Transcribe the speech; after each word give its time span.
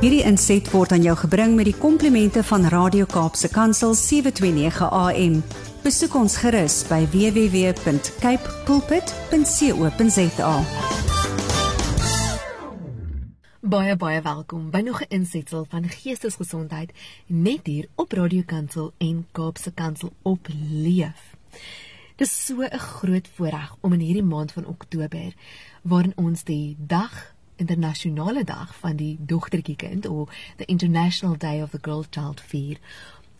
Hierdie 0.00 0.22
inset 0.24 0.64
word 0.72 0.94
aan 0.96 1.02
jou 1.04 1.12
gebring 1.12 1.58
met 1.58 1.66
die 1.68 1.76
komplimente 1.76 2.40
van 2.48 2.62
Radio 2.72 3.04
Kaapse 3.04 3.50
Kansel 3.52 3.90
729 3.92 4.86
AM. 4.96 5.34
Besoek 5.84 6.14
ons 6.16 6.38
gerus 6.40 6.78
by 6.88 7.02
www.cape 7.12 8.54
pulpit.co.za. 8.64 10.54
Baie 13.60 13.96
baie 14.00 14.22
welkom 14.24 14.70
by 14.72 14.80
nog 14.88 15.02
'n 15.04 15.20
insetsel 15.20 15.66
van 15.68 15.84
geestesgesondheid 15.84 16.96
net 17.26 17.66
hier 17.66 17.86
op 17.94 18.12
Radio 18.12 18.42
Kansel 18.46 18.92
en 18.98 19.26
Kaapse 19.32 19.72
Kansel 19.74 20.12
op 20.22 20.48
Leef. 20.70 21.36
Dit 22.16 22.26
is 22.26 22.46
so 22.46 22.62
'n 22.62 22.78
groot 22.78 23.28
voorreg 23.34 23.76
om 23.80 23.92
in 23.92 24.00
hierdie 24.00 24.24
maand 24.24 24.52
van 24.52 24.66
Oktober 24.66 25.34
waarin 25.82 26.12
ons 26.16 26.44
die 26.44 26.76
dag 26.78 27.34
internasionale 27.60 28.44
dag 28.44 28.74
van 28.80 28.96
die 28.96 29.16
dogtertjie 29.20 29.76
kind 29.76 30.06
of 30.06 30.32
the 30.56 30.64
International 30.64 31.36
Day 31.36 31.62
of 31.62 31.70
the 31.70 31.82
Girl 31.82 32.04
Child 32.10 32.40
vier 32.40 32.78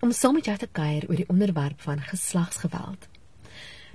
om 0.00 0.12
saam 0.12 0.34
met 0.38 0.48
jou 0.48 0.56
te 0.56 0.68
kuier 0.72 1.04
oor 1.08 1.16
die 1.16 1.28
onderwerp 1.28 1.80
van 1.84 2.00
geslagsgeweld. 2.00 3.08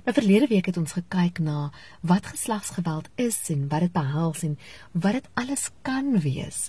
Nou 0.06 0.14
verlede 0.14 0.46
week 0.46 0.66
het 0.70 0.76
ons 0.78 0.92
gekyk 0.94 1.38
na 1.42 1.70
wat 2.00 2.26
geslagsgeweld 2.30 3.08
is 3.14 3.40
en 3.50 3.68
wat 3.68 3.80
dit 3.88 3.92
behels 3.92 4.42
en 4.46 4.58
wat 4.92 5.18
dit 5.18 5.30
alles 5.34 5.70
kan 5.82 6.18
wees. 6.22 6.68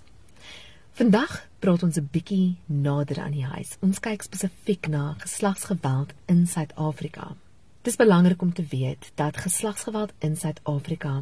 Vandag 0.98 1.44
praat 1.60 1.84
ons 1.84 1.98
'n 1.98 2.10
bietjie 2.12 2.58
nader 2.66 3.20
aan 3.22 3.32
die 3.32 3.46
huis. 3.46 3.78
Ons 3.80 4.00
kyk 4.00 4.22
spesifiek 4.22 4.88
na 4.88 5.14
geslagsgeweld 5.18 6.14
in 6.26 6.48
Suid-Afrika. 6.48 7.36
Dit 7.82 7.94
is 7.94 8.06
belangrik 8.06 8.42
om 8.42 8.54
te 8.54 8.66
weet 8.70 9.12
dat 9.16 9.38
geslagsgeweld 9.38 10.14
in 10.20 10.36
Suid-Afrika 10.36 11.22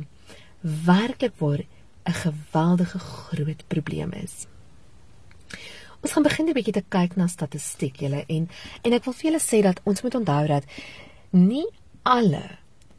werklik 0.62 1.34
waar 1.38 1.66
'n 2.06 2.14
geweldige 2.14 3.00
groot 3.00 3.64
probleem 3.68 4.12
is. 4.12 4.48
Ons 6.02 6.12
gaan 6.12 6.24
begin 6.24 6.48
'n 6.48 6.54
bietjie 6.54 6.74
te 6.74 6.86
kyk 6.90 7.16
na 7.16 7.28
statistiek 7.28 7.96
julle 7.96 8.24
en 8.28 8.50
en 8.82 8.94
ek 8.94 9.04
wil 9.04 9.14
vir 9.14 9.32
julle 9.32 9.42
sê 9.42 9.62
dat 9.62 9.82
ons 9.84 10.02
moet 10.02 10.16
onthou 10.16 10.48
dat 10.48 10.64
nie 11.30 11.68
alle 12.04 12.58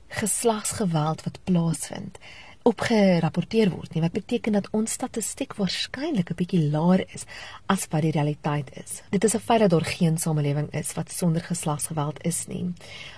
geslagsgeweld 0.09 1.23
wat 1.23 1.39
plaasvind 1.45 2.19
opgerapporteer 2.67 3.71
word 3.71 3.95
nie. 3.95 4.03
Wat 4.03 4.15
beteken 4.17 4.57
dat 4.59 4.69
ons 4.75 4.97
statistiek 4.99 5.55
waarskynlik 5.55 6.31
'n 6.31 6.39
bietjie 6.41 6.71
laer 6.71 7.05
is 7.15 7.25
as 7.67 7.87
wat 7.91 8.03
die 8.03 8.11
realiteit 8.11 8.71
is. 8.85 9.03
Dit 9.11 9.25
is 9.25 9.35
'n 9.35 9.39
feit 9.39 9.61
dat 9.61 9.71
daar 9.71 9.85
geen 9.85 10.19
samelewing 10.19 10.73
is 10.73 10.93
wat 10.95 11.13
sonder 11.13 11.43
geslagsgeweld 11.43 12.25
is 12.25 12.47
nie. 12.47 12.73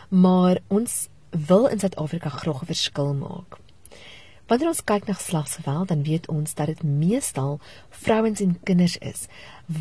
Maar 0.09 0.59
ons 0.69 1.09
wil 1.31 1.67
in 1.67 1.79
Suid-Afrika 1.79 2.29
graag 2.29 2.63
'n 2.63 2.67
verskil 2.67 3.15
maak. 3.15 3.59
Wanneer 4.49 4.71
ons 4.71 4.85
kyk 4.85 5.05
na 5.05 5.13
geslagsgeweld, 5.13 5.91
dan 5.93 6.03
weet 6.03 6.27
ons 6.33 6.55
dat 6.57 6.71
dit 6.73 6.83
meestal 6.83 7.59
vrouens 7.93 8.41
en 8.41 8.55
kinders 8.65 8.97
is 9.05 9.27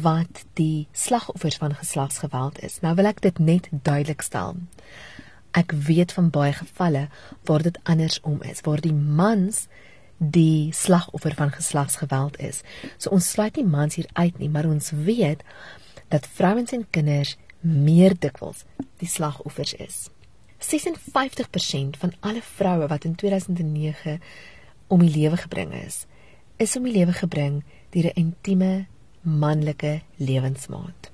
wat 0.04 0.42
die 0.60 0.88
slagoffers 0.92 1.56
van 1.62 1.76
geslagsgeweld 1.76 2.60
is. 2.68 2.82
Nou 2.84 2.92
wil 3.00 3.08
ek 3.08 3.22
dit 3.24 3.40
net 3.40 3.70
duidelik 3.72 4.26
stel. 4.28 4.58
Ek 5.56 5.72
weet 5.72 6.12
van 6.12 6.28
baie 6.36 6.52
gevalle 6.58 7.06
waar 7.48 7.64
dit 7.64 7.80
andersom 7.88 8.42
is, 8.44 8.60
waar 8.68 8.84
die 8.84 8.94
mans 8.94 9.70
die 10.18 10.74
slagoffer 10.76 11.38
van 11.40 11.54
geslagsgeweld 11.56 12.36
is. 12.44 12.60
So 12.98 13.16
ons 13.16 13.30
sluit 13.32 13.56
nie 13.56 13.66
mans 13.66 13.96
hier 13.96 14.10
uit 14.20 14.36
nie, 14.42 14.50
maar 14.52 14.68
ons 14.68 14.92
weet 14.92 15.46
dat 16.12 16.28
vrouens 16.28 16.76
en 16.76 16.84
kinders 16.92 17.38
meer 17.64 18.18
dikwels 18.20 18.66
die 19.00 19.08
slagoffers 19.08 19.78
is. 19.80 20.10
56% 20.60 22.02
van 22.02 22.14
alle 22.20 22.42
vroue 22.44 22.92
wat 22.92 23.08
in 23.08 23.16
2009 23.16 24.20
om 24.88 25.04
die 25.04 25.14
lewe 25.14 25.38
gebring 25.38 25.74
is, 25.74 26.06
is 26.58 26.76
om 26.76 26.84
die 26.84 26.96
lewe 26.96 27.14
gebring 27.14 27.64
deur 27.92 28.12
'n 28.12 28.20
intieme 28.24 28.88
manlike 29.22 30.02
lewensmaat. 30.18 31.12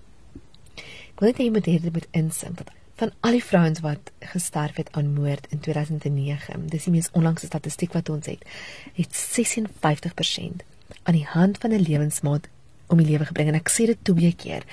Ek 1.13 1.19
wil 1.19 1.29
hê 1.29 1.43
jy 1.43 1.51
moet 1.51 1.65
hierdie 1.65 1.91
moet 1.91 2.07
insink 2.11 2.57
dat 2.57 2.69
van 2.95 3.11
al 3.19 3.31
die 3.31 3.43
vrouens 3.43 3.79
wat 3.79 4.11
gesterf 4.19 4.75
het 4.75 4.91
aan 4.91 5.13
moord 5.13 5.47
in 5.49 5.59
2009, 5.59 6.67
dis 6.69 6.83
die 6.83 6.93
mees 6.93 7.09
onlangse 7.11 7.45
statistiek 7.45 7.93
wat 7.93 8.09
ons 8.09 8.25
het, 8.29 8.45
het 8.93 9.11
56% 9.13 10.63
aan 11.03 11.17
die 11.17 11.25
hand 11.25 11.57
van 11.57 11.71
'n 11.73 11.81
lewensmaat 11.81 12.47
om 12.87 12.97
die 12.97 13.09
lewe 13.09 13.25
gebring 13.25 13.49
en 13.49 13.59
ek 13.59 13.69
sê 13.69 13.85
dit 13.89 13.99
twee 14.03 14.33
keer 14.33 14.63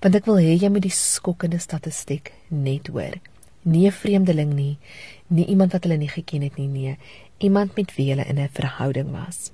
want 0.00 0.14
ek 0.14 0.26
wil 0.28 0.40
hê 0.42 0.56
jy 0.58 0.68
moet 0.68 0.82
die 0.82 0.94
skokkende 0.94 1.58
statistiek 1.58 2.32
net 2.48 2.86
hoor. 2.92 3.16
Nie 3.62 3.86
'n 3.88 3.92
vreemdeling 3.92 4.52
nie, 4.52 4.78
nie 5.26 5.46
iemand 5.46 5.72
wat 5.72 5.82
hulle 5.82 5.96
nie 5.96 6.08
geken 6.08 6.42
het 6.42 6.56
nie, 6.56 6.68
nee, 6.68 6.96
iemand 7.38 7.76
met 7.76 7.94
wie 7.94 8.08
hulle 8.08 8.24
in 8.24 8.38
'n 8.38 8.48
verhouding 8.52 9.10
was. 9.10 9.50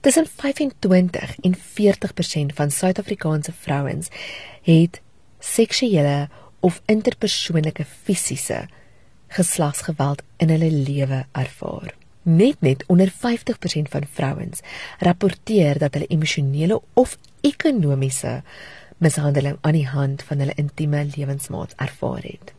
Tussen 0.00 0.26
25 0.26 1.36
en 1.40 1.54
40% 1.54 2.54
van 2.54 2.70
Suid-Afrikaanse 2.70 3.52
vrouens 3.52 4.08
het 4.62 5.00
seksuele 5.38 6.28
of 6.60 6.82
interpersoonlike 6.84 7.84
fisiese 7.84 8.68
geslagsgeweld 9.28 10.22
in 10.36 10.48
hulle 10.48 10.70
lewe 10.70 11.24
ervaar. 11.32 11.94
Net 12.22 12.60
net 12.60 12.84
onder 12.86 13.12
50% 13.12 13.88
van 13.88 14.06
vrouens 14.12 14.60
rapporteer 14.98 15.78
dat 15.78 15.94
hulle 15.94 16.06
emosionele 16.06 16.80
of 16.94 17.18
ekonomiese 17.40 18.42
mishandeling 18.98 19.56
aan 19.60 19.76
die 19.78 19.88
hand 19.88 20.22
van 20.22 20.38
hulle 20.38 20.56
intieme 20.60 21.04
lewensmaat 21.16 21.72
ervaar 21.76 22.22
het. 22.22 22.54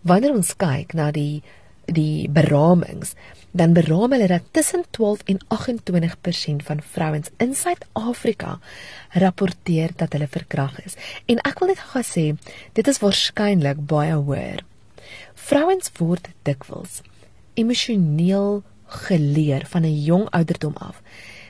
Wanneer 0.00 0.32
ons 0.32 0.54
kyk 0.56 0.94
na 0.96 1.10
die 1.12 1.42
die 1.90 2.28
beramings, 2.30 3.16
dan 3.50 3.72
beraam 3.74 4.12
hulle 4.14 4.28
dat 4.30 4.44
tussen 4.54 4.84
12 4.94 5.24
en 5.32 5.40
28% 5.50 6.62
van 6.62 6.82
vrouens 6.92 7.32
in 7.42 7.54
Suid-Afrika 7.58 8.60
rapporteer 9.10 9.90
dat 9.96 10.14
hulle 10.14 10.28
verkrag 10.30 10.78
is. 10.84 10.94
En 11.26 11.42
ek 11.42 11.58
wil 11.58 11.72
net 11.72 11.82
gou 11.90 12.02
sê, 12.06 12.26
dit 12.78 12.92
is 12.92 13.02
waarskynlik 13.02 13.82
baie 13.90 14.14
hoër. 14.14 14.62
Vrouens 15.34 15.90
word 15.98 16.30
dikwels 16.46 17.00
emosioneel 17.58 18.62
geleer 19.06 19.66
van 19.66 19.82
'n 19.82 20.02
jong 20.02 20.28
ouderdom 20.30 20.76
af 20.76 21.02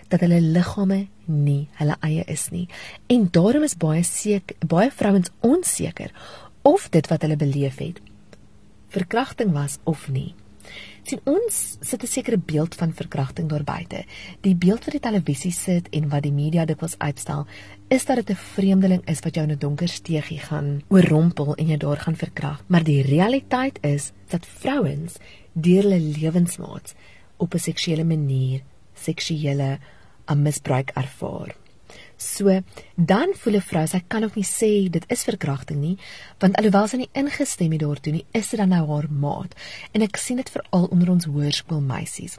dat 0.08 0.20
hulle 0.20 0.40
liggame 0.40 1.08
nie 1.26 1.68
hulle 1.72 1.96
eie 2.00 2.24
is 2.26 2.48
nie. 2.50 2.68
En 3.06 3.28
daarom 3.30 3.62
is 3.62 3.76
baie 3.76 4.02
seker 4.02 4.56
baie 4.66 4.90
vrouens 4.90 5.30
onseker 5.40 6.10
of 6.62 6.88
dit 6.88 7.06
wat 7.06 7.22
hulle 7.22 7.36
beleef 7.36 7.78
het 7.78 8.00
verkrachting 8.90 9.52
was 9.56 9.78
of 9.84 10.08
nie 10.08 10.34
sien 11.10 11.20
ons 11.24 11.56
sit 11.80 12.02
'n 12.02 12.06
sekere 12.06 12.38
beeld 12.38 12.74
van 12.74 12.92
verkrachting 12.92 13.48
daar 13.48 13.64
buite. 13.64 14.04
Die 14.40 14.54
beeld 14.54 14.84
wat 14.84 14.92
die 14.92 15.08
televisie 15.08 15.52
sit 15.52 15.88
en 15.90 16.08
wat 16.08 16.22
die 16.22 16.32
media 16.32 16.64
dikwels 16.64 16.98
uitstel, 16.98 17.46
is 17.88 18.04
dat 18.04 18.16
dit 18.16 18.30
'n 18.30 18.44
vreemdeling 18.54 19.02
is 19.06 19.20
wat 19.20 19.34
jou 19.34 19.46
in 19.46 19.52
'n 19.52 19.58
donker 19.58 19.88
steegie 19.88 20.38
gaan 20.38 20.82
oorrompel 20.88 21.54
en 21.54 21.66
jou 21.66 21.78
daar 21.78 21.96
gaan 21.96 22.16
verkragt. 22.16 22.64
Maar 22.68 22.84
die 22.84 23.02
realiteit 23.02 23.78
is 23.82 24.12
dat 24.28 24.46
vrouens 24.46 25.16
deur 25.52 25.82
hulle 25.82 26.00
lewensmaats 26.00 26.94
op 27.36 27.54
'n 27.54 27.58
seksuele 27.58 28.04
manier 28.04 28.62
seksuele 28.94 29.78
misbruik 30.36 30.90
ervaar. 30.94 31.56
So, 32.16 32.60
dan 32.96 33.32
voel 33.34 33.54
'n 33.56 33.60
vrou 33.60 33.86
sy 33.86 34.02
kan 34.08 34.24
ook 34.24 34.34
nie 34.36 34.44
sê 34.44 34.90
dit 34.90 35.04
is 35.08 35.24
verkrachting 35.24 35.80
nie, 35.80 35.96
want 36.38 36.56
alhoewel 36.56 36.86
sy 36.86 36.96
nie 36.96 37.10
ingestem 37.12 37.72
het 37.72 37.80
daartoe 37.80 38.12
nie, 38.12 38.26
is 38.32 38.50
dit 38.50 38.58
dan 38.60 38.68
nou 38.68 38.86
haar 38.86 39.10
maat. 39.10 39.54
En 39.92 40.02
ek 40.02 40.16
sien 40.16 40.36
dit 40.36 40.50
veral 40.50 40.84
onder 40.90 41.10
ons 41.10 41.24
hoërskoolmeisies. 41.24 42.38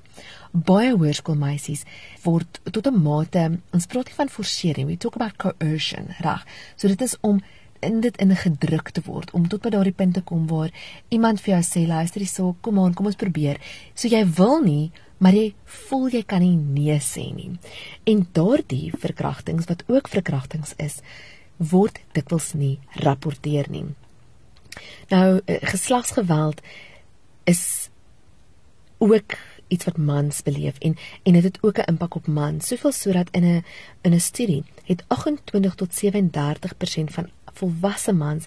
Baie 0.52 0.92
hoërskoolmeisies 0.92 1.84
word 2.24 2.60
tot 2.72 2.88
'n 2.88 3.02
mate, 3.04 3.60
ons 3.74 3.86
praat 3.86 4.06
nie 4.06 4.16
van 4.16 4.30
forsering, 4.30 4.88
we 4.88 4.98
talk 4.98 5.16
about 5.16 5.38
coercion, 5.38 6.08
reg. 6.20 6.46
So 6.76 6.88
dit 6.88 7.02
is 7.02 7.16
om 7.22 7.42
in 7.82 8.00
dit 8.00 8.18
in 8.18 8.36
gedruk 8.36 8.90
te 8.90 9.02
word 9.06 9.32
om 9.32 9.48
tot 9.48 9.62
by 9.62 9.70
daardie 9.74 9.96
punt 9.98 10.14
te 10.14 10.22
kom 10.22 10.48
waar 10.48 10.70
iemand 11.10 11.42
vir 11.42 11.56
jou 11.56 11.62
sê 11.66 11.86
luister 11.88 12.22
hierso 12.22 12.56
kom 12.62 12.80
aan 12.80 12.94
kom 12.94 13.10
ons 13.10 13.20
probeer 13.24 13.58
so 13.94 14.08
jy 14.08 14.22
wil 14.38 14.62
nie 14.62 14.92
maar 15.22 15.38
jy 15.38 15.52
voel 15.88 16.08
jy 16.10 16.24
kan 16.26 16.42
nie 16.42 16.58
nee 16.58 16.98
sê 17.00 17.28
nie. 17.36 17.52
En 18.10 18.26
daardie 18.34 18.90
verkrachtings 18.98 19.70
wat 19.70 19.84
ook 19.88 20.10
verkrachtings 20.10 20.74
is, 20.82 21.02
word 21.58 22.02
dikwels 22.18 22.54
nie 22.58 22.80
rapporteer 23.06 23.70
nie. 23.70 23.86
Nou 25.14 25.42
eh, 25.46 25.62
geslagsgeweld 25.62 26.62
is 27.46 27.90
ook 28.98 29.38
iets 29.72 29.86
wat 29.86 29.98
mans 29.98 30.42
beleef 30.44 30.78
en 30.80 30.98
en 31.24 31.34
dit 31.38 31.44
het, 31.44 31.56
het 31.56 31.64
ook 31.64 31.78
'n 31.78 31.90
impak 31.94 32.16
op 32.16 32.28
mans. 32.28 32.68
Soveel 32.68 32.92
sodat 32.92 33.30
in 33.32 33.44
'n 33.44 33.64
in 34.02 34.14
'n 34.14 34.20
studie 34.20 34.64
het 34.84 35.04
28 35.08 35.76
tot 35.76 35.96
37% 35.96 37.14
van 37.14 37.30
volwasse 37.54 38.14
mans 38.14 38.46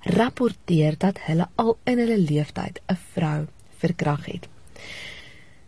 rapporteer 0.00 0.94
dat 0.98 1.18
hulle 1.20 1.48
al 1.54 1.78
in 1.84 1.98
hulle 1.98 2.18
lewenstyd 2.18 2.80
'n 2.86 2.98
vrou 3.12 3.46
verkragt 3.78 4.26
het. 4.26 4.48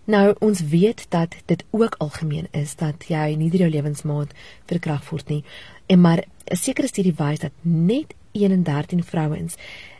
Nou 0.05 0.35
ons 0.39 0.61
weet 0.61 1.07
dat 1.09 1.35
dit 1.47 1.65
ook 1.71 1.95
algemeen 1.99 2.49
is 2.51 2.75
dat 2.77 3.05
jy 3.07 3.35
nie 3.39 3.51
deur 3.51 3.69
jou 3.69 3.71
lewensmaat 3.71 4.33
verkragt 4.67 5.09
word 5.11 5.29
nie. 5.29 5.45
En 5.87 6.01
maar 6.01 6.25
'n 6.51 6.57
sekere 6.57 6.87
studie 6.87 7.15
wys 7.17 7.39
dat 7.39 7.53
net 7.61 8.15
1 8.33 8.51
in 8.51 8.63
13 8.63 9.05
vrouens 9.05 9.55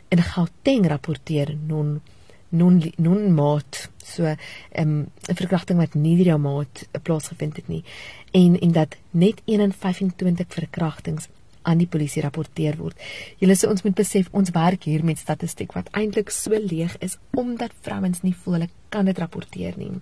in 0.09 0.21
Gauteng 0.21 0.87
rapporteer 0.87 1.57
non 1.67 2.01
non 2.49 2.91
non 2.97 3.33
maat 3.33 3.89
so 3.97 4.23
'n 4.25 4.37
um, 4.79 5.11
verkrachting 5.17 5.79
wat 5.79 5.93
nie 5.93 6.15
deur 6.17 6.25
jou 6.25 6.39
maat 6.39 6.87
plaasgevind 7.01 7.55
het 7.55 7.67
nie 7.67 7.83
en 8.31 8.59
en 8.59 8.71
dat 8.71 8.95
net 9.11 9.41
1 9.45 9.59
in 9.59 9.73
25 9.73 10.45
verkrachtings 10.49 11.27
aan 11.63 11.81
die 11.81 11.87
polisie 11.87 12.23
rapporteer 12.23 12.77
word. 12.77 12.97
Julle 13.41 13.57
sê 13.57 13.69
ons 13.69 13.83
moet 13.83 13.95
besef 13.97 14.29
ons 14.31 14.53
werk 14.55 14.87
hier 14.89 15.03
met 15.03 15.19
statistiek 15.19 15.73
wat 15.77 15.91
eintlik 15.91 16.31
so 16.31 16.57
leeg 16.57 16.95
is 16.99 17.17
omdat 17.31 17.75
vrouens 17.81 18.23
nie 18.23 18.35
voel 18.43 18.59
hulle 18.59 18.71
kan 18.89 19.05
dit 19.09 19.19
rapporteer 19.19 19.77
nie. 19.77 19.93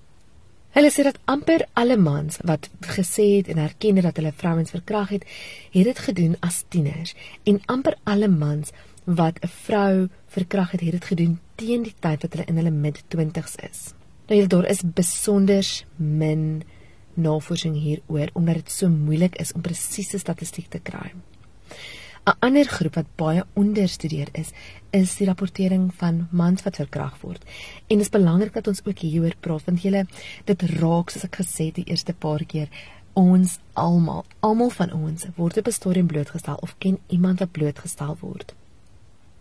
Hulle 0.71 0.91
sê 0.91 1.03
dat 1.03 1.19
amper 1.27 1.65
alle 1.75 1.97
mans 1.99 2.39
wat 2.47 2.69
gesê 2.95 3.25
het 3.37 3.49
en 3.51 3.59
erken 3.59 3.97
het 3.99 4.07
dat 4.07 4.21
hulle 4.21 4.31
vrouens 4.31 4.71
verkrag 4.71 5.09
het, 5.17 5.25
het 5.71 5.89
dit 5.89 5.99
gedoen 5.99 6.37
as 6.39 6.63
tieners 6.71 7.15
en 7.43 7.59
amper 7.67 7.97
alle 8.03 8.29
mans 8.31 8.71
wat 9.05 9.39
'n 9.43 9.47
vrou 9.47 10.07
verkrag 10.27 10.71
het, 10.71 10.81
het 10.81 10.91
dit 10.91 11.05
gedoen 11.05 11.39
teen 11.55 11.83
die 11.83 11.95
tyd 11.99 12.21
wat 12.21 12.33
hulle 12.33 12.47
in 12.47 12.55
hulle 12.55 12.71
mid-20's 12.71 13.55
is. 13.69 13.93
Nou 14.27 14.39
hier 14.39 14.47
daar 14.47 14.65
is 14.65 14.81
besonder 14.83 15.65
min 15.97 16.63
navorsing 17.13 17.75
hieroor 17.75 18.29
omdat 18.33 18.55
dit 18.55 18.71
so 18.71 18.89
moeilik 18.89 19.35
is 19.35 19.53
om 19.53 19.61
presiese 19.61 20.19
statistiek 20.19 20.69
te 20.69 20.79
kry. 20.79 21.11
'n 22.25 22.37
Ander 22.39 22.65
groep 22.65 22.95
wat 22.95 23.15
baie 23.15 23.43
onderstudeer 23.53 24.27
is, 24.31 24.49
is 24.91 25.15
die 25.17 25.25
rapportering 25.25 25.89
van 25.97 26.27
mans 26.31 26.61
wat 26.63 26.75
verkrag 26.75 27.17
word. 27.21 27.43
En 27.87 27.97
dit 27.97 28.05
is 28.05 28.09
belangrik 28.09 28.53
dat 28.53 28.67
ons 28.67 28.85
ook 28.85 28.99
hieroor 28.99 29.35
praat 29.39 29.65
want 29.65 29.81
julle 29.81 30.05
dit 30.45 30.61
raak 30.61 31.09
soos 31.09 31.23
ek 31.23 31.41
gesê 31.41 31.65
het 31.71 31.75
die 31.75 31.89
eerste 31.89 32.13
paar 32.13 32.45
keer 32.45 32.69
ons 33.13 33.57
almal, 33.73 34.25
almal 34.39 34.69
van 34.69 34.93
ons 34.93 35.25
word 35.35 35.57
op 35.57 35.67
'n 35.67 35.71
stadium 35.71 36.07
blootgestel 36.07 36.55
of 36.61 36.75
ken 36.77 36.99
iemand 37.07 37.39
wat 37.39 37.51
blootgestel 37.51 38.17
word. 38.19 38.53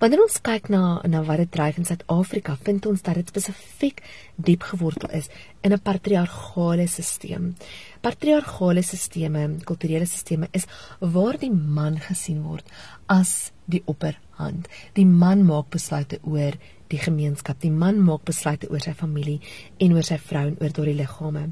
Wanneer 0.00 0.22
ons 0.24 0.38
kyk 0.40 0.70
na 0.72 1.02
na 1.12 1.20
wat 1.28 1.42
dit 1.42 1.50
dryf 1.52 1.76
in 1.76 1.84
Suid-Afrika, 1.84 2.54
vind 2.64 2.86
ons 2.88 3.02
dat 3.04 3.18
dit 3.18 3.28
spesifiek 3.28 3.98
diep 4.40 4.62
gewortel 4.70 5.10
is 5.18 5.28
in 5.60 5.74
'n 5.74 5.82
patriargale 5.88 6.86
stelsel. 6.88 7.52
Patriargale 8.00 8.82
stelsels, 8.82 9.64
kulturele 9.68 10.06
stelsels 10.06 10.48
is 10.52 10.66
waar 11.00 11.36
die 11.36 11.52
man 11.52 12.00
gesien 12.00 12.42
word 12.42 12.64
as 13.08 13.52
die 13.66 13.82
opperhand. 13.84 14.68
Die 14.94 15.04
man 15.04 15.44
maak 15.44 15.68
besluite 15.68 16.18
oor 16.22 16.56
die 16.88 16.98
gemeenskap. 16.98 17.60
Die 17.60 17.70
man 17.70 18.00
maak 18.00 18.24
besluite 18.24 18.70
oor 18.70 18.80
sy 18.80 18.94
familie 18.94 19.40
en 19.78 19.92
oor 19.92 20.02
sy 20.02 20.16
vrou 20.16 20.46
en 20.46 20.56
oor 20.60 20.72
daardie 20.72 20.94
liggame. 20.94 21.50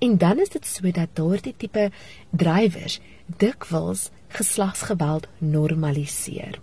En 0.00 0.18
dan 0.18 0.40
is 0.40 0.48
dit 0.48 0.66
so 0.66 0.90
dat 0.90 1.14
daardie 1.14 1.54
tipe 1.56 1.90
drywers 2.32 3.00
dikwels 3.38 4.10
geslagsgeweld 4.28 5.28
normaliseer. 5.38 6.58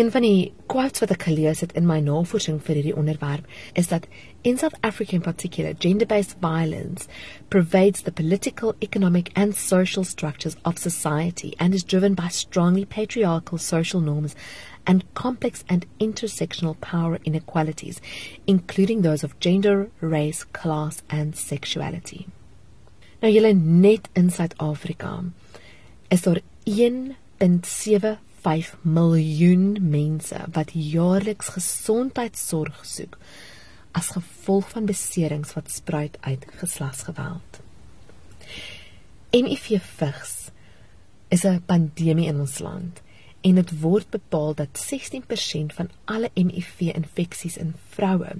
Een 0.00 0.10
van 0.10 0.24
die 0.24 0.52
quotes 0.66 1.02
wat 1.02 1.10
ek 1.12 1.26
gelees 1.28 1.60
het 1.60 1.74
in 1.76 1.84
my 1.84 1.98
navorsing 2.00 2.56
vir 2.64 2.78
hierdie 2.78 2.94
onderwerp 2.96 3.48
is 3.76 3.90
dat 3.90 4.06
in 4.48 4.56
South 4.56 4.78
Africa 4.80 5.12
in 5.12 5.24
particular 5.26 5.74
gender-based 5.76 6.38
violence 6.40 7.08
pervades 7.52 8.06
the 8.06 8.12
political, 8.12 8.72
economic 8.80 9.28
and 9.34 9.58
social 9.58 10.04
structures 10.04 10.56
of 10.64 10.78
society 10.78 11.52
and 11.58 11.74
is 11.74 11.84
driven 11.84 12.14
by 12.14 12.28
strongly 12.30 12.86
patriarchal 12.86 13.58
social 13.58 14.00
norms 14.00 14.34
and 14.86 15.04
complex 15.12 15.64
and 15.68 15.84
intersectional 15.98 16.80
power 16.80 17.18
inequalities 17.24 18.00
including 18.46 19.02
those 19.02 19.22
of 19.22 19.38
gender, 19.38 19.90
race, 20.00 20.44
class 20.44 21.02
and 21.10 21.36
sexuality. 21.36 22.24
Nou 23.20 23.34
julle 23.34 23.52
net 23.52 24.08
in 24.16 24.32
Suid-Afrika 24.32 25.12
is 26.08 26.24
daar 26.24 26.40
1.7 26.64 28.16
5 28.42 28.76
miljoen 28.82 29.76
mense 29.80 30.38
wat 30.52 30.72
jaarliks 30.72 31.52
gesondheidsorg 31.56 32.84
soek 32.86 33.18
as 33.92 34.12
gevolg 34.14 34.70
van 34.70 34.86
beserings 34.86 35.54
wat 35.56 35.70
spruit 35.70 36.16
uit 36.20 36.46
geslagsgeweld. 36.62 37.60
HIV 39.30 39.80
vigs 39.96 40.50
is 41.28 41.44
'n 41.44 41.62
pandemie 41.66 42.26
in 42.26 42.40
ons 42.40 42.58
land 42.58 43.02
en 43.40 43.54
dit 43.54 43.80
word 43.80 44.10
bepaal 44.10 44.54
dat 44.54 44.78
16% 44.78 45.72
van 45.72 45.90
alle 46.04 46.30
HIV-infeksies 46.34 47.56
in 47.56 47.74
vroue 47.88 48.36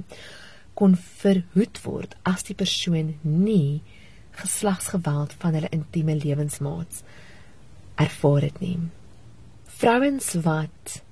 kon 0.74 0.96
verhoed 0.96 1.82
word 1.82 2.16
as 2.22 2.42
die 2.42 2.54
persoon 2.54 3.18
nie 3.22 3.82
geslagsgeweld 4.30 5.32
van 5.32 5.54
hulle 5.54 5.68
intieme 5.68 6.16
lewensmaats 6.16 7.02
ervaar 7.94 8.42
het 8.42 8.60
nie. 8.60 8.78
Vrouens 9.80 10.34
wat 10.44 11.02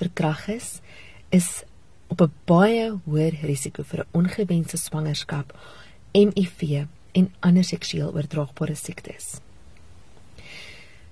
verkrag 0.00 0.46
is, 0.48 0.80
is 1.28 1.62
op 2.08 2.22
'n 2.22 2.32
baie 2.44 2.86
hoër 3.04 3.34
risiko 3.44 3.82
vir 3.82 4.00
'n 4.00 4.08
ongewenste 4.12 4.76
swangerskap, 4.76 5.52
HIV 6.12 6.86
en 7.12 7.34
ander 7.40 7.64
seksueel 7.64 8.14
oordraagbare 8.14 8.74
siektes. 8.74 9.40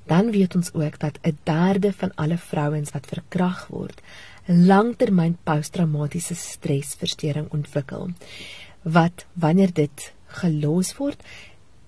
Dan 0.07 0.31
weet 0.31 0.55
ons 0.55 0.73
ook 0.73 0.99
dat 0.99 1.19
'n 1.23 1.39
derde 1.43 1.93
van 1.93 2.15
alle 2.15 2.39
vrouens 2.39 2.91
wat 2.91 3.07
verkrag 3.07 3.67
word, 3.67 4.01
langtermyn 4.47 5.39
posttraumatiese 5.43 6.35
stresversteuring 6.35 7.53
ontwikkel 7.53 8.11
wat 8.83 9.27
wanneer 9.33 9.73
dit 9.73 10.13
gelos 10.27 10.97
word, 10.97 11.23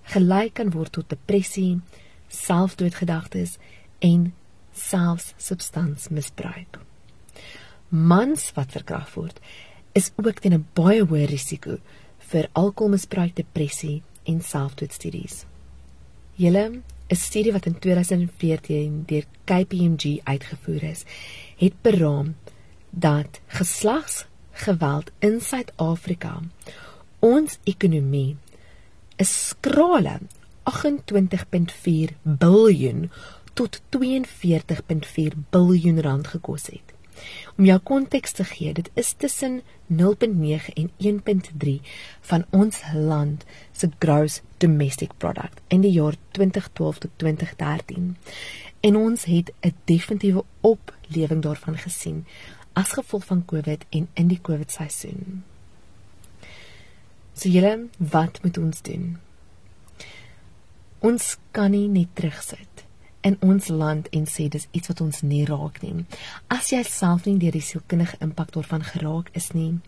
gelyk 0.02 0.54
kan 0.54 0.70
word 0.70 0.92
tot 0.92 1.08
depressie, 1.08 1.80
selfdoodgedagtes 2.28 3.56
en 3.98 4.34
selfs 4.72 5.34
substansmisbruik. 5.36 6.78
Mans 7.88 8.52
wat 8.56 8.72
verkrag 8.72 9.14
word, 9.14 9.40
is 9.92 10.12
ook 10.16 10.40
teen 10.40 10.54
'n 10.54 10.68
baie 10.74 11.04
hoë 11.04 11.26
risiko 11.28 11.78
vir 12.18 12.48
alkoholmisbruik, 12.52 13.34
depressie 13.36 14.02
en 14.24 14.40
selfdoodstudies. 14.40 15.44
Julle 16.34 16.82
'n 17.08 17.16
studie 17.16 17.52
wat 17.52 17.66
in 17.66 17.78
2014 17.78 19.02
deur 19.06 19.24
KPMG 19.44 20.20
uitgevoer 20.24 20.82
is, 20.82 21.04
het 21.56 21.74
beraam 21.82 22.34
dat 22.90 23.40
geslagsgeweld 23.46 25.10
in 25.18 25.40
Suid-Afrika 25.40 26.40
ons 27.20 27.58
ekonomie 27.64 28.36
'n 29.16 29.24
skrale 29.24 30.20
28.4 30.62 32.16
miljard 32.22 33.10
tot 33.52 33.80
42.4 33.96 35.38
biljoen 35.50 36.00
rand 36.00 36.26
gekos 36.26 36.66
het. 36.66 36.92
Om 37.56 37.64
jou 37.64 37.78
konteks 37.78 38.32
te 38.32 38.44
gee, 38.44 38.72
dit 38.72 38.88
is 38.94 39.12
tussen 39.12 39.60
0.9 39.92 40.72
en 40.74 40.90
1.3 40.98 41.74
van 42.20 42.44
ons 42.50 42.80
land 42.94 43.44
se 43.72 43.90
gross 43.98 44.40
domestic 44.56 45.16
product 45.16 45.60
in 45.68 45.84
die 45.84 45.92
jaar 45.92 46.16
2012 46.30 46.98
tot 46.98 47.10
2013. 47.16 48.16
En 48.80 48.96
ons 48.96 49.24
het 49.24 49.52
'n 49.60 49.74
definitiewe 49.84 50.44
oplewing 50.60 51.42
daarvan 51.42 51.78
gesien 51.78 52.26
as 52.72 52.92
gevolg 52.92 53.24
van 53.24 53.44
COVID 53.44 53.84
en 53.90 54.08
in 54.12 54.28
die 54.28 54.40
COVID 54.40 54.70
seisoen. 54.70 55.44
So 57.34 57.48
julle, 57.48 57.88
wat 57.96 58.42
moet 58.42 58.58
ons 58.58 58.82
doen? 58.82 59.18
Ons 60.98 61.36
kan 61.50 61.70
nie 61.70 61.88
net 61.88 62.08
terugsit 62.14 62.84
in 63.22 63.36
ons 63.40 63.68
land 63.68 64.08
en 64.12 64.26
sê 64.26 64.48
dis 64.50 64.66
iets 64.72 64.90
wat 64.90 65.00
ons 65.04 65.22
nie 65.22 65.44
raak 65.48 65.80
nie. 65.82 66.04
As 66.50 66.72
jy 66.72 66.82
self 66.86 67.26
nie 67.26 67.38
deur 67.42 67.54
die 67.54 67.64
sielkundige 67.64 68.18
impak 68.24 68.52
daarvan 68.54 68.84
geraak 68.86 69.30
is 69.38 69.52
nie, 69.56 69.78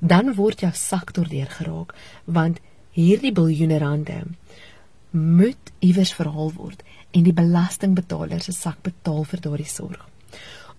dan 0.00 0.34
word 0.34 0.64
jou 0.64 0.72
sak 0.74 1.12
daardeur 1.16 1.50
geraak 1.58 1.94
want 2.26 2.60
hierdie 2.96 3.32
biljoene 3.36 3.78
rande 3.78 4.22
moet 5.10 5.72
iewers 5.84 6.12
verhaal 6.14 6.52
word 6.56 6.82
en 7.16 7.26
die 7.26 7.34
belastingbetaler 7.34 8.42
se 8.42 8.54
sak 8.54 8.80
betaal 8.86 9.24
vir 9.26 9.42
daardie 9.44 9.68
sorg. 9.68 10.00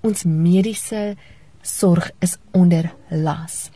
Ons 0.01 0.23
mediese 0.25 1.15
sorg 1.61 2.09
is 2.25 2.37
onder 2.57 2.89
las. 3.11 3.69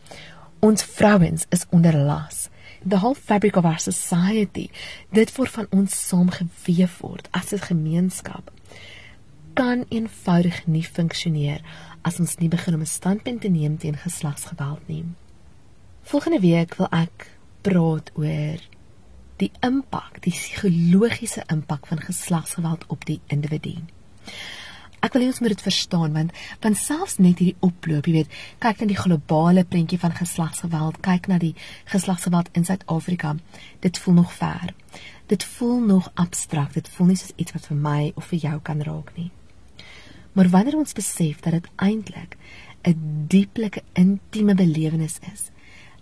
Ons 0.63 0.83
vrouens 0.83 1.45
is 1.53 1.65
onder 1.75 1.93
las 1.93 2.47
the 2.87 2.99
whole 2.99 3.15
fabric 3.15 3.57
of 3.57 3.65
our 3.65 3.79
society 3.79 4.69
dit 5.11 5.35
word 5.37 5.49
van 5.49 5.67
ons 5.71 6.07
saamgeweef 6.07 6.99
word 7.01 7.27
as 7.31 7.53
'n 7.53 7.67
gemeenskap 7.71 8.51
kan 9.55 9.85
eenvoudig 9.89 10.65
nie 10.67 10.83
funksioneer 10.83 11.61
as 12.03 12.19
ons 12.19 12.37
nie 12.41 12.49
begin 12.51 12.75
om 12.75 12.83
'n 12.83 12.95
standpunt 12.99 13.41
te 13.41 13.49
neem 13.49 13.77
teen 13.77 13.97
geslagsgeweld 13.97 14.87
nie. 14.87 15.05
Volgende 16.01 16.39
week 16.39 16.75
wil 16.75 16.87
ek 16.91 17.37
praat 17.61 18.11
oor 18.13 18.59
die 19.37 19.51
impak, 19.59 20.21
die 20.21 20.31
psigologiese 20.31 21.43
impak 21.47 21.87
van 21.87 21.99
geslagsgeweld 21.99 22.85
op 22.87 23.05
die 23.05 23.21
individu. 23.27 23.75
Ek 25.05 25.13
wil 25.13 25.21
hê 25.21 25.29
ons 25.29 25.39
moet 25.43 25.53
dit 25.53 25.61
verstaan 25.61 26.15
want 26.15 26.31
want 26.63 26.77
selfs 26.81 27.19
net 27.21 27.37
hierdie 27.37 27.59
oploop, 27.65 28.07
jy 28.09 28.13
weet, 28.15 28.37
kyk 28.63 28.81
na 28.81 28.87
die 28.89 28.97
globale 28.97 29.63
prentjie 29.69 29.99
van 30.01 30.15
geslagsgeweld, 30.17 30.97
kyk 31.05 31.29
na 31.29 31.37
die 31.41 31.53
geslagsgeweld 31.91 32.49
in 32.57 32.65
Suid-Afrika. 32.65 33.35
Dit 33.85 33.99
voel 34.01 34.17
nog 34.23 34.33
ver. 34.33 34.73
Dit 35.29 35.45
voel 35.57 35.79
nog 35.85 36.09
abstrakt. 36.13 36.73
Dit 36.73 36.89
voel 36.89 37.11
nie 37.11 37.19
soos 37.21 37.35
iets 37.37 37.53
wat 37.53 37.67
vir 37.69 37.77
my 37.87 37.99
of 38.15 38.31
vir 38.31 38.41
jou 38.47 38.55
kan 38.65 38.81
raak 38.87 39.11
nie. 39.19 39.29
Maar 40.33 40.49
wanneer 40.49 40.79
ons 40.79 40.97
besef 40.97 41.45
dat 41.45 41.53
dit 41.53 41.69
eintlik 41.75 42.37
'n 42.83 43.27
dieplike 43.29 43.83
intieme 43.93 44.55
belewenis 44.55 45.19
is, 45.33 45.51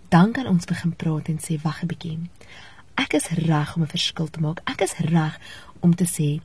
dan 0.08 0.32
kan 0.32 0.46
ons 0.46 0.64
begin 0.64 0.96
praat 0.96 1.28
en 1.28 1.38
sê 1.38 1.60
wag 1.62 1.82
'n 1.82 1.86
bietjie. 1.86 2.18
Ek 2.94 3.14
is 3.14 3.28
reg 3.28 3.76
om 3.76 3.82
'n 3.82 3.94
verskil 3.96 4.28
te 4.30 4.40
maak. 4.40 4.60
Ek 4.64 4.80
is 4.80 4.96
reg 4.98 5.38
om 5.80 5.94
te 5.94 6.04
sê 6.04 6.40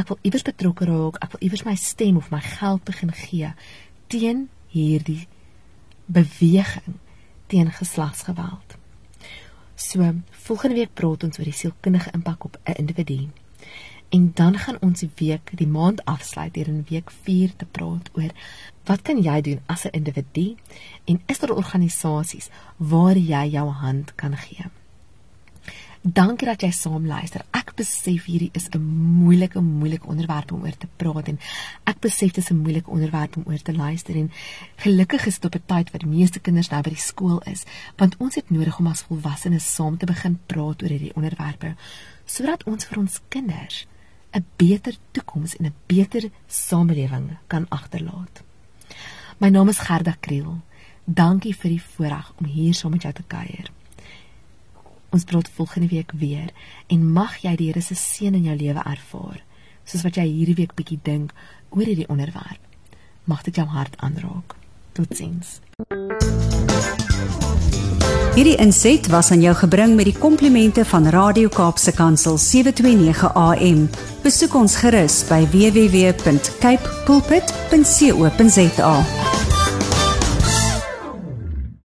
ek 0.00 0.08
wil 0.08 0.18
iewers 0.24 0.46
betrokke 0.46 0.88
raak, 0.88 1.20
ek 1.20 1.34
wil 1.34 1.44
iewers 1.44 1.66
my 1.66 1.76
stem 1.76 2.16
of 2.16 2.30
my 2.32 2.40
geld 2.40 2.84
begin 2.88 3.12
gee 3.12 3.52
teen 4.10 4.48
hierdie 4.72 5.26
beweging 6.10 6.96
teen 7.50 7.70
geslagsgeweld. 7.74 8.76
So, 9.74 10.06
volgende 10.46 10.76
week 10.76 10.94
praat 10.94 11.24
ons 11.26 11.38
oor 11.38 11.48
die 11.48 11.56
sielkundige 11.56 12.12
impak 12.14 12.44
op 12.44 12.58
'n 12.64 12.78
individu. 12.82 13.28
En 14.10 14.30
dan 14.34 14.58
gaan 14.58 14.80
ons 14.80 15.00
die 15.00 15.10
week, 15.14 15.50
die 15.54 15.66
maand 15.66 16.04
afsluit 16.04 16.54
hier 16.54 16.68
in 16.68 16.86
week 16.88 17.10
4 17.10 17.56
te 17.56 17.64
praat 17.64 18.10
oor 18.12 18.30
wat 18.84 19.02
kan 19.02 19.22
jy 19.22 19.40
doen 19.40 19.60
as 19.66 19.84
'n 19.84 19.94
individu 19.94 20.56
en 21.04 21.22
is 21.26 21.38
daar 21.38 21.56
organisasies 21.56 22.50
waar 22.76 23.16
jy 23.16 23.46
jou 23.50 23.68
hand 23.68 24.14
kan 24.14 24.36
gee? 24.36 24.79
Dankie 26.00 26.46
dat 26.48 26.62
jy 26.64 26.70
saam 26.72 27.04
luister. 27.04 27.42
Ek 27.52 27.74
besef 27.76 28.24
hierdie 28.24 28.48
is 28.56 28.70
'n 28.72 28.80
moeilike 28.80 29.60
moeilike 29.60 30.06
onderwerp 30.08 30.52
om 30.52 30.62
oor 30.62 30.76
te 30.76 30.88
praat 30.96 31.28
en 31.28 31.38
ek 31.84 32.00
besef 32.00 32.32
dit 32.32 32.44
is 32.44 32.50
'n 32.50 32.56
moeilike 32.56 32.90
onderwerp 32.90 33.36
om 33.36 33.44
oor 33.46 33.62
te 33.62 33.74
luister 33.74 34.16
en 34.16 34.30
gelukkig 34.76 35.26
is 35.26 35.38
dit 35.38 35.44
op 35.44 35.54
'n 35.60 35.66
tyd 35.66 35.90
wat 35.92 36.00
die 36.00 36.08
meeste 36.08 36.40
kinders 36.40 36.70
nou 36.70 36.82
by 36.82 36.90
die 36.90 36.98
skool 36.98 37.42
is, 37.42 37.64
want 37.98 38.16
ons 38.16 38.34
het 38.34 38.50
nodig 38.50 38.78
om 38.78 38.86
as 38.86 39.02
volwassenes 39.02 39.74
saam 39.74 39.98
te 39.98 40.06
begin 40.06 40.38
praat 40.46 40.82
oor 40.82 40.88
hierdie 40.88 41.14
onderwerpe 41.14 41.76
sodat 42.24 42.64
ons 42.64 42.84
vir 42.84 42.98
ons 42.98 43.20
kinders 43.28 43.86
'n 44.32 44.44
beter 44.56 44.96
toekoms 45.12 45.56
en 45.56 45.66
'n 45.66 45.74
beter 45.86 46.30
samelewing 46.46 47.36
kan 47.46 47.66
agterlaat. 47.68 48.42
My 49.38 49.48
naam 49.50 49.68
is 49.68 49.78
Gerda 49.78 50.16
Kriel. 50.20 50.60
Dankie 51.04 51.54
vir 51.54 51.70
die 51.70 51.82
voorreg 51.82 52.32
om 52.38 52.46
hier 52.46 52.74
saam 52.74 52.90
met 52.90 53.02
jou 53.02 53.12
te 53.12 53.22
kuier. 53.26 53.70
Ons 55.10 55.24
praat 55.24 55.50
volgende 55.54 55.88
week 55.88 56.12
weer 56.14 56.50
en 56.86 57.12
mag 57.12 57.36
jy 57.42 57.56
die 57.58 57.66
Here 57.70 57.82
se 57.82 57.94
seën 57.98 58.34
in 58.34 58.44
jou 58.46 58.56
lewe 58.56 58.82
ervaar, 58.86 59.42
soos 59.84 60.04
wat 60.06 60.16
jy 60.20 60.26
hierdie 60.28 60.54
week 60.62 60.76
bietjie 60.78 61.00
dink 61.02 61.34
oor 61.74 61.82
hierdie 61.84 62.08
onderwerp. 62.08 62.62
Mag 63.26 63.42
dit 63.42 63.58
jou 63.58 63.66
hart 63.66 63.98
aanraak. 63.98 64.54
Totsiens. 64.94 65.58
Hierdie 68.34 68.56
inset 68.62 69.10
was 69.10 69.30
aan 69.34 69.42
jou 69.42 69.54
gebring 69.58 69.96
met 69.98 70.06
die 70.06 70.14
komplimente 70.14 70.84
van 70.86 71.10
Radio 71.10 71.50
Kaapse 71.50 71.92
Kansel 71.92 72.38
729 72.38 73.34
AM. 73.34 73.88
Besoek 74.22 74.54
ons 74.54 74.78
gerus 74.78 75.24
by 75.28 75.42
www.cape 75.50 76.94
pulpit.co.za. 77.10 78.94